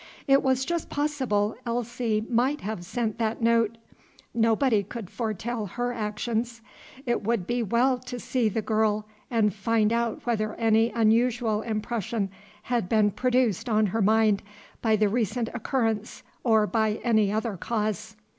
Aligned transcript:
It 0.27 0.41
was 0.41 0.65
just 0.65 0.89
possible 0.89 1.55
Elsie 1.63 2.25
might 2.27 2.61
have 2.61 2.83
sent 2.83 3.19
that 3.19 3.39
note. 3.39 3.77
Nobody 4.33 4.81
could 4.81 5.11
foretell 5.11 5.67
her 5.67 5.93
actions. 5.93 6.61
It 7.05 7.21
would 7.23 7.45
be 7.45 7.61
well 7.61 7.99
to 7.99 8.19
see 8.19 8.49
the 8.49 8.63
girl 8.63 9.05
and 9.29 9.53
find 9.53 9.93
out 9.93 10.25
whether 10.25 10.55
any 10.55 10.89
unusual 10.89 11.61
impression 11.61 12.31
had 12.63 12.89
been 12.89 13.11
produced 13.11 13.69
on 13.69 13.85
her 13.85 14.01
mind 14.01 14.41
by 14.81 14.95
the 14.95 15.07
recent 15.07 15.49
occurrence 15.53 16.23
or 16.43 16.65
by 16.65 16.99
any 17.03 17.31
other 17.31 17.55
cause. 17.55 18.15